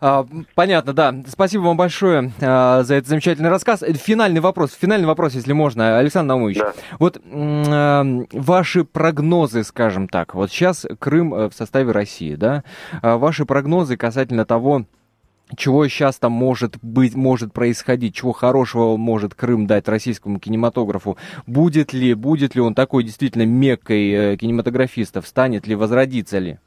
[0.01, 1.14] А, понятно, да.
[1.29, 3.83] Спасибо вам большое а, за этот замечательный рассказ.
[3.83, 6.59] Э, Финальный вопрос, финальный вопрос, если можно, Александр Наумович.
[6.59, 6.73] Да.
[6.99, 12.64] Вот ваши прогнозы, скажем так, вот сейчас Крым э, в составе России, да?
[13.03, 14.85] А Ваши прогнозы касательно того,
[15.57, 21.17] чего сейчас там может быть, может происходить, чего хорошего может Крым дать российскому кинематографу.
[21.47, 26.59] Будет ли, будет ли он такой действительно меккой э, кинематографистов, станет ли, возродится ли?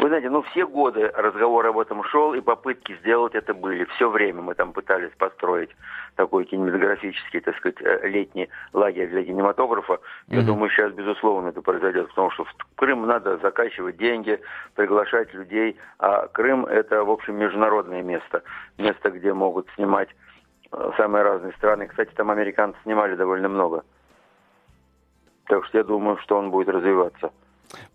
[0.00, 3.84] Вы знаете, ну все годы разговор об этом шел, и попытки сделать это были.
[3.96, 5.68] Все время мы там пытались построить
[6.16, 10.00] такой кинематографический, так сказать, э, летний лагерь для кинематографа.
[10.28, 10.46] Я Мгм.
[10.46, 14.40] думаю, сейчас, безусловно, это произойдет, потому что в Крым надо закачивать деньги,
[14.74, 15.76] приглашать людей.
[15.98, 18.42] А Крым– это, в общем, международное место.
[18.78, 20.08] Место, где могут снимать
[20.72, 21.88] э, самые разные страны.
[21.88, 23.84] Кстати, там американцы снимали довольно много.
[25.44, 27.32] Так что я думаю, что он будет развиваться.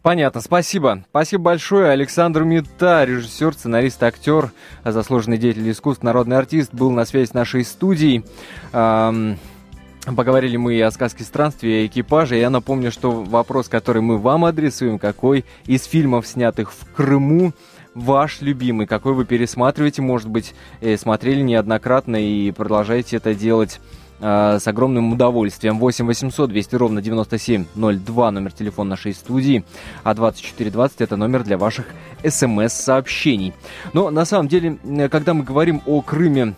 [0.01, 1.03] Понятно, спасибо.
[1.09, 1.89] Спасибо большое.
[1.89, 4.51] Александр Мета, режиссер, сценарист, актер,
[4.83, 8.23] заслуженный деятель искусств, народный артист, был на связи с нашей студией.
[8.71, 9.37] Ам,
[10.15, 12.35] Поговорили мы и о сказке странствия, и экипаже.
[12.35, 17.53] Я напомню, что вопрос, который мы вам адресуем, какой из фильмов, снятых в Крыму,
[17.95, 23.79] ваш любимый, какой вы пересматриваете, может быть, э, смотрели неоднократно и продолжаете это делать
[24.19, 25.79] э, с огромным удовольствием.
[25.79, 29.63] 8 800 200 ровно 9702 номер телефона нашей студии,
[30.03, 31.87] а 2420 это номер для ваших
[32.23, 33.53] смс-сообщений.
[33.93, 34.77] Но на самом деле,
[35.09, 36.55] когда мы говорим о Крыме,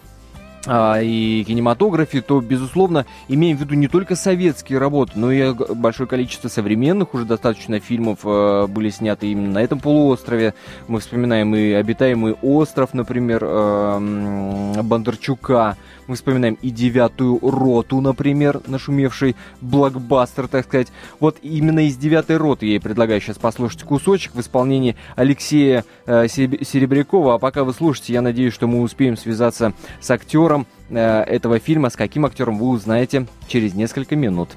[0.69, 6.09] а, и кинематографе, то, безусловно, имеем в виду не только советские работы, но и большое
[6.09, 10.53] количество современных уже достаточно фильмов э, были сняты именно на этом полуострове.
[10.89, 15.77] Мы вспоминаем и «Обитаемый остров», например, э, Бондарчука.
[16.07, 20.87] Мы вспоминаем и «Девятую роту», например, нашумевший блокбастер, так сказать.
[21.19, 26.27] Вот именно из «Девятой роты» я и предлагаю сейчас послушать кусочек в исполнении Алексея э,
[26.27, 27.35] Серебрякова.
[27.35, 31.89] А пока вы слушаете, я надеюсь, что мы успеем связаться с актером э, этого фильма.
[31.89, 34.49] С каким актером вы узнаете через несколько минут.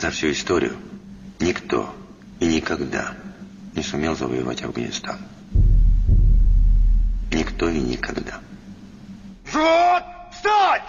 [0.00, 0.72] За всю историю
[1.40, 1.90] никто
[2.38, 3.12] и никогда
[3.74, 5.16] не сумел завоевать Афганистан.
[7.32, 8.38] Никто и никогда.
[9.52, 10.19] Вот!
[10.40, 10.82] Встать!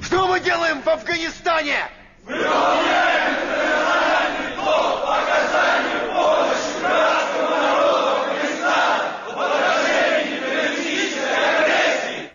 [0.00, 1.76] Что мы делаем в Афганистане?
[2.24, 12.30] Выполняем национальный долг по оказанию помощи братскому народу Афганистана в отражении террористической агрессии.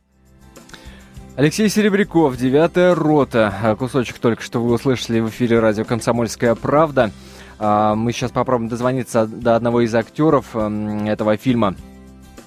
[1.35, 3.75] Алексей Серебряков, девятая рота.
[3.79, 7.09] Кусочек только что вы услышали в эфире радио «Комсомольская правда».
[7.57, 11.75] А, мы сейчас попробуем дозвониться до одного из актеров этого фильма.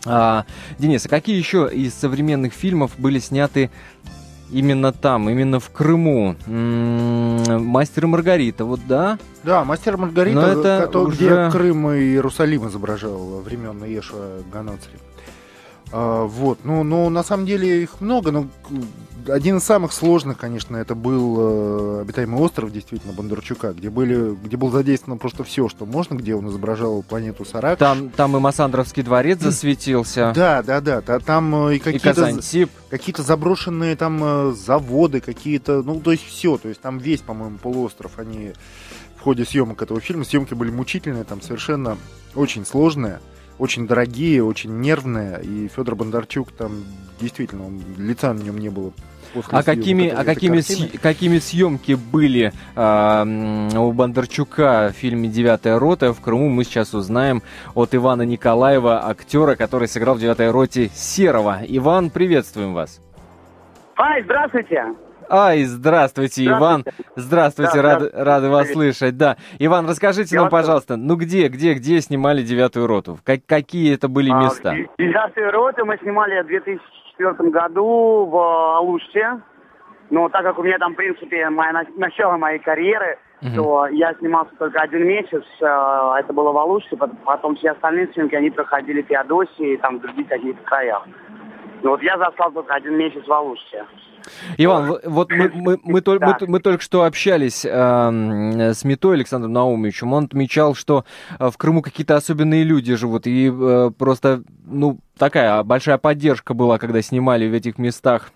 [0.08, 0.44] А,
[0.78, 3.70] Денис, а какие еще из современных фильмов были сняты
[4.50, 6.36] именно там, именно в Крыму?
[6.46, 9.18] М-м, Мастер и Маргарита, вот да?
[9.44, 14.40] Да, Мастер и Маргарита, Но это который, уже- где Крым и Иерусалим изображал времен Иешуа
[14.52, 14.92] Ганоцри.
[15.90, 18.46] А, вот, ну, ну, на самом деле их много, но
[19.26, 24.56] один из самых сложных, конечно, это был э, «Обитаемый остров», действительно, Бондарчука, где, были, где
[24.56, 27.78] был задействовано просто все, что можно, где он изображал планету Сарак.
[27.78, 32.24] Там, там и Массандровский дворец засветился, Да, да, да, та- там э, и какие-то
[32.90, 37.58] какие-то заброшенные там э, заводы, какие-то, ну, то есть все, то есть там весь, по-моему,
[37.58, 38.52] полуостров, они
[39.16, 41.98] в ходе съемок этого фильма, съемки были мучительные, там совершенно
[42.34, 43.20] очень сложные,
[43.58, 46.84] очень дорогие, очень нервные, и Федор Бондарчук там
[47.20, 48.92] действительно, он- лица на нем не было.
[49.50, 54.96] А какими, съемок а этой какими, съ- какими съемки были а, м, у Бондарчука в
[54.96, 57.42] фильме «Девятая рота» в Крыму, мы сейчас узнаем
[57.74, 61.58] от Ивана Николаева, актера, который сыграл в «Девятой роте» Серого.
[61.68, 63.00] Иван, приветствуем вас.
[63.98, 64.82] Ай, здравствуйте.
[65.30, 66.84] Ай, здравствуйте, Иван.
[67.16, 68.24] Здравствуйте, Да, рады, здравствуйте.
[68.24, 69.16] рады вас слышать.
[69.16, 73.18] Да, Иван, расскажите Я нам, вас- пожалуйста, ну где, где, где снимали девятую роту?
[73.24, 74.74] Как- какие это были А, места?
[74.98, 79.40] Девятую роту мы снимали в 2004 году в Алуште.
[80.10, 83.54] Но так как у меня там, в принципе, моя, на- начало моей карьеры, Мгм.
[83.56, 85.42] то я снимался только один месяц.
[85.60, 85.64] э,
[86.20, 86.96] Это было в Алуште.
[86.96, 91.04] пот- Потом все остальные съемки, они проходили в Феодосии и там в других каких-то краях.
[91.82, 93.84] Ну вот я застал только один месяц в Алуште.
[94.58, 96.38] Иван, в- вот мы, мы, мы, тол- мы, Да.
[96.46, 100.12] мы только что общались эм, с Метой Александром Наумовичем.
[100.12, 101.04] Он отмечал, что
[101.38, 103.26] э, в Крыму какие-то особенные люди живут.
[103.26, 108.32] И э, просто, ну, такая большая поддержка была, когда снимали в этих местах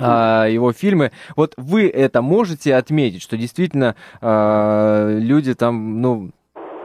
[0.00, 1.10] а, его фильмы.
[1.36, 6.30] Вот вы это можете отметить, что действительно э, люди там, ну,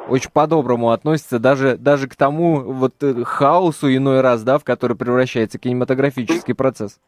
[0.08, 4.96] очень по-доброму относятся даже, даже к тому вот э, хаосу иной раз, да, в который
[4.96, 7.00] превращается кинематографический процесс.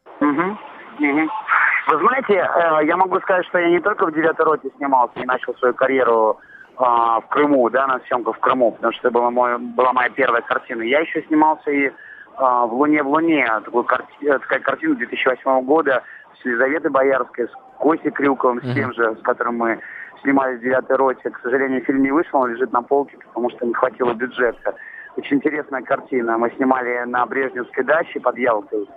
[1.88, 5.26] Вы знаете, э, я могу сказать, что я не только в девятой роте снимался и
[5.26, 6.38] начал свою карьеру
[6.78, 10.10] а, в Крыму, да, на съемках в Крыму, потому что это была, мой, была моя
[10.10, 10.84] первая картина.
[10.84, 11.92] Я еще снимался и
[12.36, 16.04] а, в «Луне в Луне», такую карти- э, такая картина 2008 года
[16.40, 19.80] с Елизаветой Боярской, с Костей Крюковым, с тем же, с которым мы
[20.28, 21.30] снимали в девятой роте.
[21.30, 24.76] К сожалению, фильм не вышел, он лежит на полке, потому что не хватило бюджета.
[25.16, 26.38] Очень интересная картина.
[26.38, 28.90] Мы снимали на Брежневской даче под Ялтой.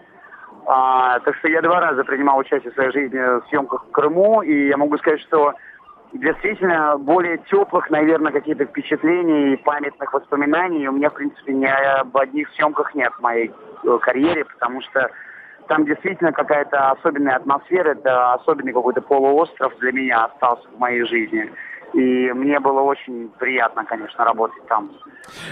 [0.67, 4.43] А, так что я два раза принимал участие в своей жизни в съемках в Крыму,
[4.43, 5.55] и я могу сказать, что
[6.13, 12.17] действительно более теплых, наверное, каких-то впечатлений и памятных воспоминаний у меня, в принципе, ни об
[12.17, 13.53] одних съемках нет в моей
[13.85, 15.11] э, карьере, потому что
[15.71, 21.49] там действительно какая-то особенная атмосфера, это особенный какой-то полуостров для меня остался в моей жизни.
[21.93, 24.91] И мне было очень приятно, конечно, работать там,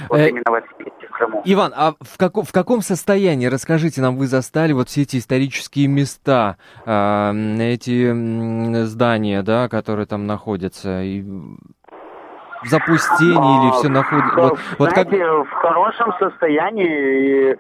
[0.09, 1.43] вот Э, именно в этом месте, в Крыму.
[1.45, 5.87] Иван, а в, како- в каком состоянии, расскажите нам, вы застали вот все эти исторические
[5.87, 14.35] места, а, м, эти здания, да, которые там находятся, и в запустении или все находится...
[14.37, 15.09] А, Вот, вот как...
[15.13, 17.57] В хорошем состоянии.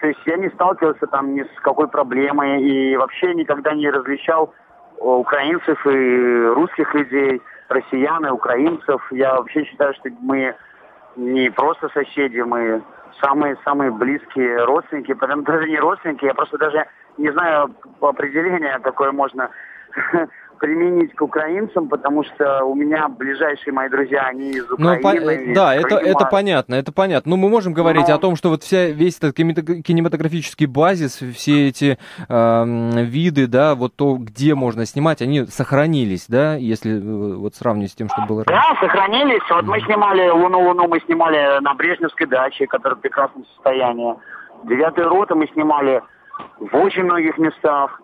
[0.00, 4.54] То есть я не сталкивался там ни с какой проблемой и вообще никогда не различал
[4.98, 9.06] э, украинцев и русских людей, россиян и украинцев.
[9.12, 10.54] Я вообще считаю, что мы
[11.16, 12.82] не просто соседи, мы
[13.20, 16.86] самые-самые близкие родственники, потому даже не родственники, я просто даже
[17.18, 19.50] не знаю определения, какое можно
[20.60, 25.30] применить к украинцам, потому что у меня ближайшие мои друзья, они из Ну, по- Украины.
[25.30, 26.02] э, из да, это, Крыма.
[26.02, 27.30] это понятно, это понятно.
[27.30, 31.16] Ну, мы можем говорить Но- о том, что вот вся, весь этот кинемато- кинематографический базис,
[31.34, 37.34] все эти эм, виды, да, вот то, где можно снимать, они сохранились, да, если э,
[37.36, 38.62] вот сравнивать с тем, что было раньше.
[38.62, 39.42] Да, сохранились.
[39.50, 44.14] Вот мы снимали «Луну-Луну», мы снимали на Брежневской даче, которая в прекрасном состоянии.
[44.64, 46.02] «Девятую роту» мы снимали
[46.58, 48.00] в очень многих местах.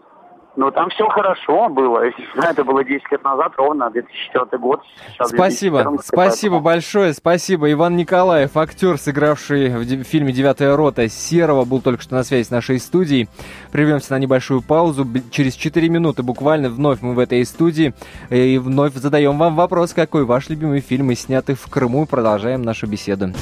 [0.56, 2.02] Но там все хорошо было.
[2.34, 4.80] Это было 10 лет назад, ровно 2004 год.
[5.12, 7.70] Сейчас Спасибо, 2014, спасибо поэтому- большое, спасибо.
[7.72, 12.50] Иван Николаев, актер, сыгравший в фильме «Девятая рота» Серого, был только что на связи с
[12.50, 13.28] нашей студией.
[13.70, 15.06] Прервемся на небольшую паузу.
[15.30, 17.92] Через 4 минуты буквально вновь мы в этой студии
[18.30, 22.04] и вновь задаем вам вопрос, какой ваш любимый фильм из снятых в Крыму.
[22.04, 23.32] И продолжаем нашу беседу.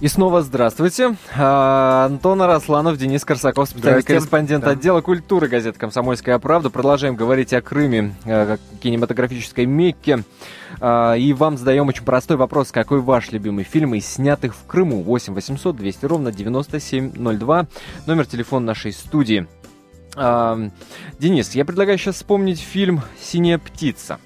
[0.00, 1.16] И снова здравствуйте.
[1.36, 4.70] А, Антон Арасланов, Денис Корсаков, специальный корреспондент Да.
[4.70, 6.70] отдела культуры газеты «Комсомольская правда».
[6.70, 10.22] Продолжаем говорить о Крыме, э, как кинематографической Мекке.
[10.80, 12.70] А, И вам задаем очень простой вопрос.
[12.70, 15.02] Какой ваш любимый фильм из снятых в Крыму?
[15.02, 17.66] 8 800 200 ровно 9702.
[18.06, 19.48] Номер телефона нашей студии.
[20.14, 20.60] А,
[21.18, 24.20] Денис, я предлагаю сейчас вспомнить фильм «Синяя птица».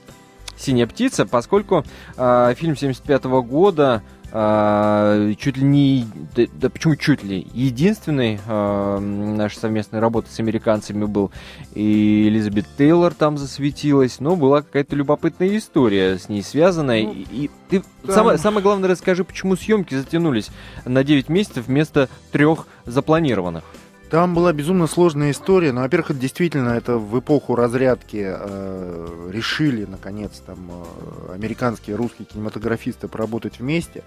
[0.55, 1.83] «Синяя птица», поскольку
[2.15, 6.07] фильм 75 года чуть ли не...
[6.35, 7.47] Да, да почему чуть ли?
[7.53, 11.31] Единственной а, нашей совместной работы с американцами был.
[11.75, 17.03] И Элизабет Тейлор там засветилась, но была какая-то любопытная история с ней связанная.
[17.03, 20.49] Ну, и, и ты там- самое, самое главное расскажи, почему съемки затянулись
[20.87, 23.64] на 9 месяцев вместо трех запланированных.
[24.12, 29.87] Там была безумно сложная история, но, во-первых, это действительно это в эпоху разрядки э, решили,
[29.87, 34.05] наконец, там э, американские русские кинематографисты поработать вместе.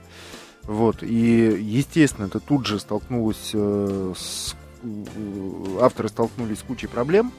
[0.61, 4.55] Вот, и, естественно, это тут же столкнулось э, с...
[4.83, 7.31] э, Авторы столкнулись с кучей проблем.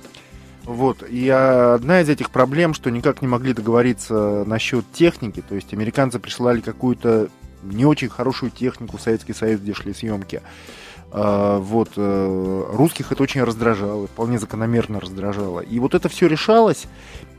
[0.64, 5.72] Вот, и одна из этих проблем, что никак не могли договориться насчет техники, то есть
[5.72, 7.28] американцы присылали какую-то
[7.62, 10.42] не очень хорошую технику в Советский Союз, где шли съемки.
[11.18, 15.60] А, вот, э, русских это очень раздражало, вполне закономерно раздражало.
[15.60, 16.84] И вот это все решалось.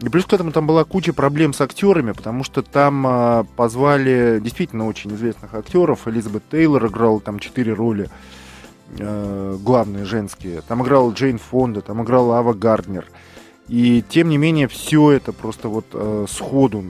[0.01, 4.39] И плюс к этому там была куча проблем с актерами, потому что там а, позвали
[4.41, 6.07] действительно очень известных актеров.
[6.07, 8.09] Элизабет Тейлор играла там четыре роли
[8.97, 10.63] э, главные женские.
[10.67, 13.05] Там играла Джейн Фонда, там играла Ава Гарднер.
[13.67, 16.83] И тем не менее все это просто вот э, сходу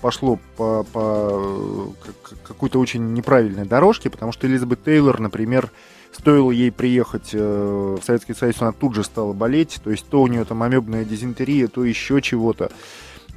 [0.00, 1.86] пошло по, по э,
[2.22, 5.70] как- какой-то очень неправильной дорожке, потому что Элизабет Тейлор, например,
[6.12, 10.22] стоило ей приехать э, в Советский Союз, она тут же стала болеть, то есть то
[10.22, 12.70] у нее там амебная дизентерия, то еще чего-то.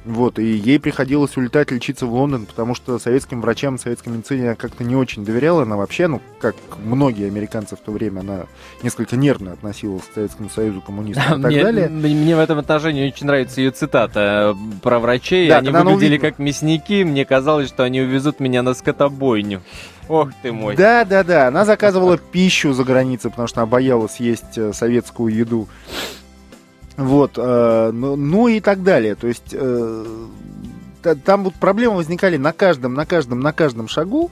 [0.06, 4.54] Вот, и ей приходилось улетать лечиться в Лондон, потому что советским врачам, советской медицине она
[4.54, 5.62] как-то не очень доверяла.
[5.64, 8.46] Она вообще, ну, как многие американцы в то время, она
[8.82, 11.88] несколько нервно относилась к Советскому Союзу, коммунистам и так Мне, далее.
[11.90, 15.48] мне в этом отношении очень нравится ее цитата э, про врачей.
[15.48, 19.60] Да, они выглядели увидела- как мясники, мне казалось, что они увезут меня на скотобойню.
[20.08, 20.76] Ох ты мой.
[20.76, 21.48] Да, да, да.
[21.48, 25.68] Она заказывала пищу за границей, потому что она боялась есть э, советскую еду.
[27.00, 29.14] Вот, э, ну, ну и так далее.
[29.14, 30.04] То есть э,
[31.02, 34.30] та- там вот проблемы возникали на каждом, на каждом, на каждом шагу.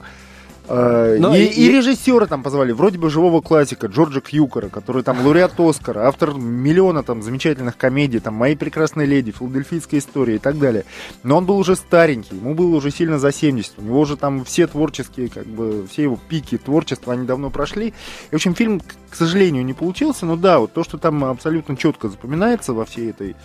[1.19, 5.19] Но и, и- и режиссера там позвали, вроде бы живого классика, Джорджа Кьюкера, который там
[5.25, 10.59] лауреат Оскара, автор миллиона там замечательных комедий, там «Мои прекрасные леди», «Филадельфийская история» и так
[10.59, 10.85] далее.
[11.23, 13.73] Но он был уже старенький, ему было уже сильно за 70.
[13.79, 17.87] У него уже там все творческие, как бы, все его пики творчества, они давно прошли.
[17.87, 17.93] И,
[18.31, 18.79] в общем, фильм,
[19.09, 20.25] к сожалению, не получился.
[20.25, 23.35] Но да, вот то, что там абсолютно четко запоминается во всей этой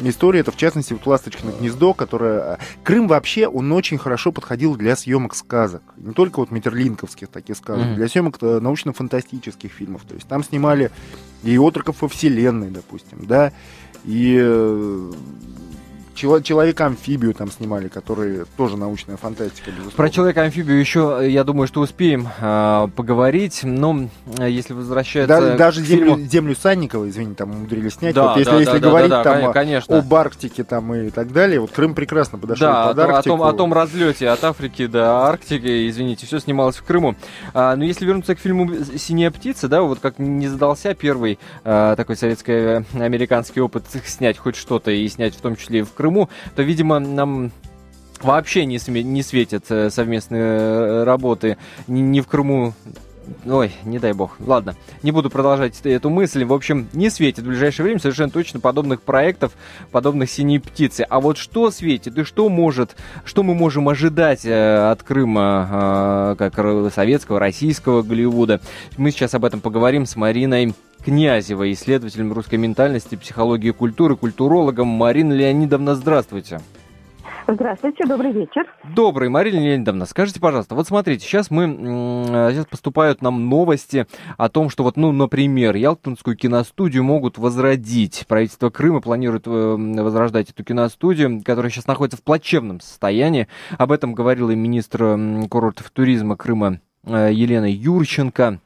[0.00, 2.58] истории, это в частности вот «Ласточкино гнездо», которое...
[2.84, 5.82] Крым вообще, он очень хорошо подходил для съемок сказок.
[5.96, 7.94] Не только вот метерлинковских таких сказок, Мгм.
[7.96, 10.02] для съемок э, научно-фантастических фильмов.
[10.08, 10.90] То есть там снимали
[11.42, 13.52] и «Отроков во вселенной», допустим, да,
[14.04, 14.38] и
[16.12, 19.96] э, Чело- Человека-амфибию там снимали, который тоже научная фантастика, безусловно.
[19.96, 23.60] Про человека-амфибию еще, э, я думаю, что успеем а, поговорить.
[23.62, 28.14] Но э, если возвращаться Да- даже к землю, фильму- землю Санникова, извини, там умудрились снять.
[28.14, 29.98] Да, вот если, да, если да, говорить да, да, там конечно.
[29.98, 33.14] об Арктике там и так далее, вот Крым прекрасно подошел Да, под о, том- о
[33.16, 33.36] Арктику.
[33.36, 37.14] том, о том разлете от Африки до Арктики, извините, все снималось в Крыму.
[37.54, 41.96] А, но если вернуться к фильму «Синяя птица», да, вот как не задался первый а,
[41.96, 46.62] такой советско-американский опыт снять хоть что-то и снять в том числе и в Крыму, то,
[46.62, 47.52] видимо, нам
[48.20, 52.74] вообще не, сме- не светят э, совместные э, работы ни, ни в Крыму,
[53.46, 54.36] Ой, не дай бог.
[54.40, 56.44] Ладно, не буду продолжать эту мысль.
[56.44, 59.52] В общем, не светит в ближайшее время совершенно точно подобных проектов,
[59.90, 61.06] подобных синей птицы.
[61.08, 66.50] А вот что светит и что может, что мы можем ожидать э, от Крыма, э,
[66.50, 68.60] как советского, российского Голливуда?
[68.96, 74.86] Мы сейчас об этом поговорим с Мариной Князевой, исследователем русской ментальности, психологии и культуры, культурологом.
[74.86, 76.60] Марина Леонидовна, здравствуйте.
[77.48, 78.72] Здравствуйте, добрый вечер.
[78.94, 84.48] Добрый, Марина Леонидовна, скажите, пожалуйста, вот смотрите, сейчас мы, э, сейчас поступают нам новости о
[84.48, 88.24] том, что вот, ну, например, Ялтинскую киностудию могут возродить.
[88.28, 93.48] Правительство Крыма планирует э, возрождать эту киностудию, которая сейчас находится в плачевном состоянии.
[93.76, 98.60] Об этом говорила и министр курортов туризма Крыма э, Елена Юрченко.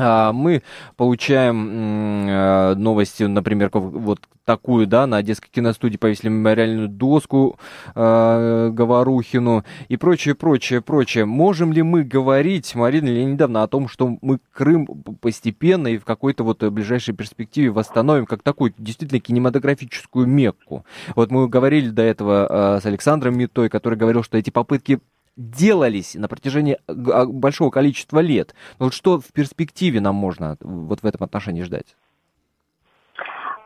[0.00, 0.62] А, мы
[0.96, 7.58] получаем э, новости, например, вот такую, да, на Одесской киностудии повесили мемориальную доску
[7.94, 11.24] э, Говорухину и прочее, прочее, прочее.
[11.24, 14.86] Можем ли мы говорить, Марина Леонидовна, о том, что мы Крым
[15.20, 20.84] постепенно и в какой-то вот ближайшей перспективе восстановим как такую действительно кинематографическую Мекку?
[21.14, 25.00] Вот мы говорили до этого э, с Александром Митой, который говорил, что эти попытки
[25.36, 28.54] делались на протяжении а, большого количества лет.
[28.78, 31.96] Но вот что в перспективе нам можно вот в этом отношении ждать?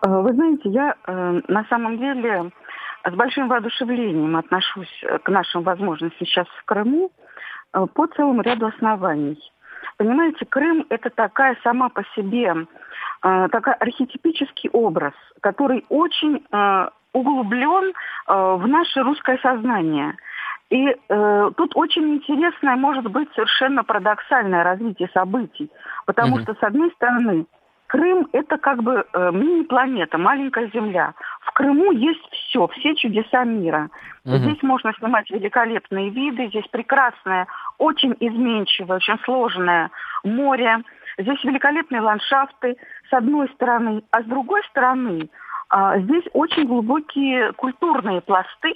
[0.05, 2.51] Э, вы знаете, я э, на самом деле
[3.05, 7.11] с большим воодушевлением отношусь э, к нашим возможностям сейчас в Крыму
[7.95, 9.39] по целому ряду оснований.
[9.97, 12.55] Понимаете, Крым это такая сама по себе,
[13.21, 16.47] такой архетипический образ, который очень
[17.13, 17.93] углублен
[18.29, 20.15] в наше русское сознание–
[20.71, 25.71] и э, тут очень интересное, может быть, совершенно парадоксальное развитие событий.
[26.07, 26.43] Потому mm-hmm.
[26.43, 27.47] что, с одной стороны,
[27.87, 31.15] Крым– это как бы э, мини-планета, маленькая Земля.
[31.43, 33.91] В Крыму есть все, все чудеса мира.
[34.25, 34.39] Mm-hmm.
[34.39, 37.47] Здесь можно снимать великолепные виды, здесь прекрасное,
[37.79, 39.91] очень изменчивое, очень сложное
[40.25, 40.83] море.
[41.19, 42.77] Здесь великолепные ландшафты,
[43.11, 44.03] с одной стороны.
[44.11, 45.29] А с другой стороны,
[45.73, 48.73] э, здесь очень глубокие культурные пласты,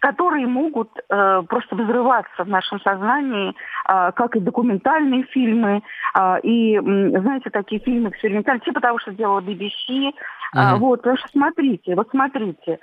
[0.00, 3.50] которые могут э, просто взрываться в нашем сознании,
[3.88, 5.82] э, как и документальные фильмы,
[6.18, 9.70] э, и, знаете, такие фильмы экспериментальные, типа того, что делала BBC.
[9.90, 10.12] Mm-hmm.
[10.54, 12.78] Э, вот, потому что смотрите, вот смотрите,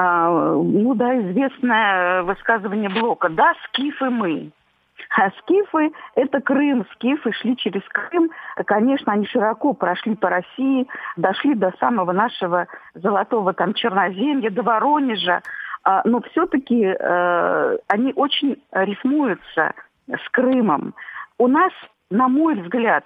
[0.00, 4.50] ну да, известное высказывание Блока, да, скифы мы.
[5.16, 6.86] А скифы– это Крым.
[6.94, 8.30] Скифы шли через Крым.
[8.66, 15.42] Конечно, они широко прошли по России, дошли до самого нашего золотого там Черноземья, до Воронежа.
[15.84, 19.72] А, но все-таки э, они очень рифмуются
[20.08, 20.94] с Крымом.
[21.38, 21.72] У нас,
[22.10, 23.04] на мой взгляд,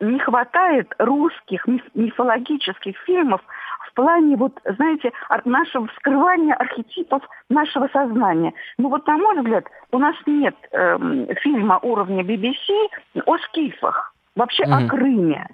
[0.00, 3.40] не хватает русских мифологических фильмов
[3.88, 5.12] в плане, вот, знаете,
[5.44, 8.52] нашего вскрывания архетипов нашего сознания.
[8.76, 14.64] Ну вот, на мой взгляд, у нас нет э, фильма уровня BBC о скифах, вообще
[14.64, 14.86] mm-hmm.
[14.86, 15.48] о Крыме.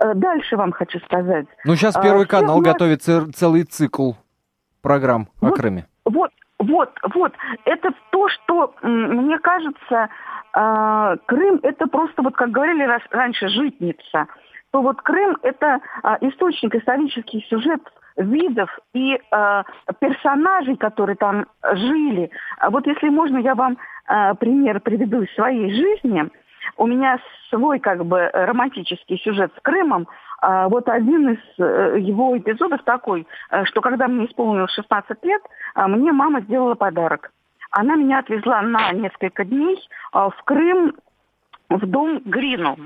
[0.00, 1.46] Э, дальше вам хочу сказать.
[1.64, 2.72] Ну, сейчас Первый а, канал нас...
[2.72, 4.12] готовит целый цикл
[4.82, 5.86] программ вот, о Крыме.
[6.58, 7.32] Вот, вот.
[7.64, 10.08] Это то, что, мне кажется,
[10.54, 14.26] э, Крым это просто, вот как говорили раньше, житница.
[14.72, 19.62] То вот Крым это э, источник исторических сюжетов, видов и э,
[20.00, 22.30] персонажей, которые там жили.
[22.70, 23.78] Вот если можно, я вам
[24.40, 26.30] пример приведу из своей жизни.
[26.78, 27.18] У меня
[27.50, 30.08] свой как бы романтический сюжет с Крымом.
[30.40, 35.42] А, вот один из э, его эпизодов такой, э, что когда мне исполнилось 16 лет,
[35.74, 37.32] а, мне мама сделала подарок.
[37.70, 39.78] Она меня отвезла на несколько дней
[40.12, 40.94] а, в Крым,
[41.68, 42.76] в дом Грину.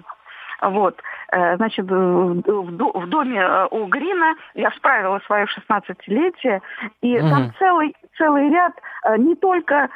[0.63, 0.97] Вот.
[1.33, 6.61] Э, значит, в доме у Грина я справила свое 16-летие,
[7.01, 7.29] и угу.
[7.29, 8.73] там целый, целый ряд
[9.05, 9.89] Э, не только,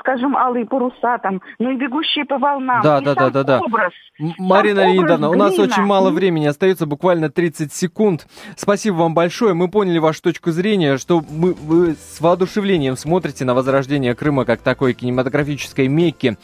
[0.00, 2.82] скажем, алые паруса там, но и бегущие по волнам.
[2.82, 3.60] Да, и да, да, да, да.
[3.60, 3.92] Образ,
[4.38, 8.26] Марина Леонидовна, у нас очень мало времени, остается буквально 30 секунд.
[8.56, 9.54] Спасибо вам большое.
[9.54, 14.60] Мы поняли вашу точку зрения, что мы, вы с воодушевлением смотрите на возрождение Крыма как
[14.60, 16.36] такой кинематографической мекки.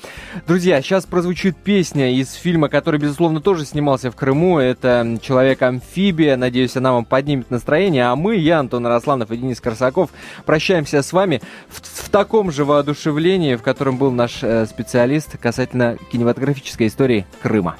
[0.46, 4.58] Друзья, сейчас прозвучит песня из фильма, который, безусловно, тоже снимался в Крыму.
[4.58, 6.36] Это «Человек-амфибия».
[6.36, 8.06] Надеюсь, она вам поднимет настроение.
[8.06, 10.10] А мы, я, Антон Росланов и Денис Корсаков,
[10.44, 11.80] прощаемся с вами в
[12.10, 17.76] в таком же воодушевлении, в котором был наш э, специалист касательно кинематографической истории Крыма.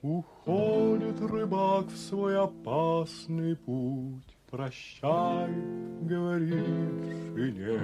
[0.00, 5.50] Уходит рыбак в свой опасный путь, Прощай,
[6.00, 6.64] говорит
[7.34, 7.78] жене.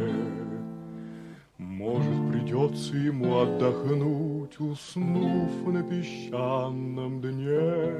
[1.59, 7.93] Может, придется ему отдохнуть, Уснув на песчаном дне.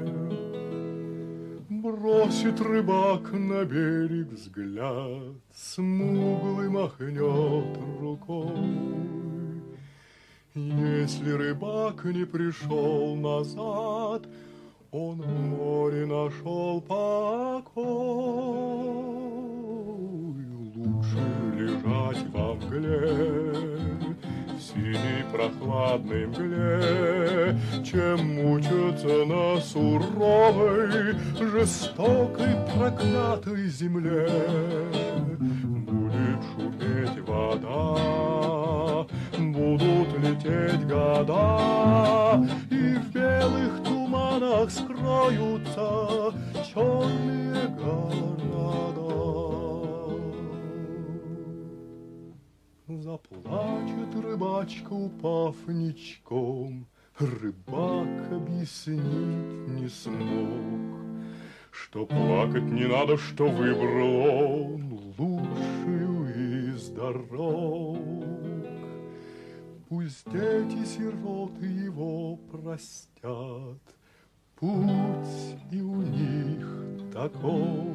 [1.69, 9.03] Бросит рыбак на берег взгляд, Смуглый махнет рукой.
[10.55, 14.27] Если рыбак не пришел назад,
[14.95, 17.83] Он в море нашел покой.
[20.75, 21.17] Лучше
[21.57, 23.55] лежать во мгле,
[24.59, 34.29] синей прохладной мгле, Чем мучиться на суровой, жестокой, проклятой земле.
[35.39, 39.07] Будет шуметь вода,
[39.39, 43.82] будут лететь года, И в белых
[44.53, 46.33] туманах скроются
[46.73, 49.03] черные города.
[52.87, 56.85] Заплачет рыбачка, упав ничком,
[57.19, 60.99] Рыбак объяснить не смог,
[61.71, 67.97] Что плакать не надо, что выбрал он Лучшую из дорог.
[69.89, 73.77] Пусть дети сироты его простят,
[74.59, 76.67] Путь и у них
[77.13, 77.93] такой.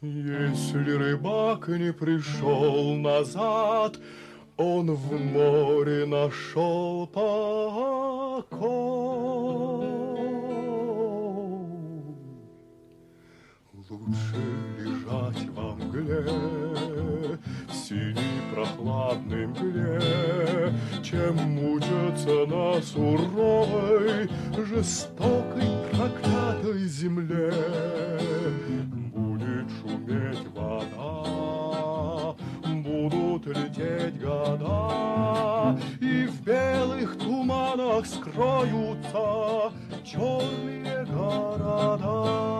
[0.00, 3.98] Если рыбак не пришел назад,
[4.56, 8.52] Он в море нашел покой.
[13.92, 14.40] Лучше
[14.78, 16.24] лежать во мгле,
[17.68, 20.72] в синей прохладной мгле,
[21.02, 24.30] Чем мучиться на суровой,
[24.66, 27.52] жестокой, проклятой земле.
[29.14, 32.34] Будет шуметь вода,
[32.64, 39.70] будут лететь года, И в белых туманах скроются
[40.02, 42.52] черные города.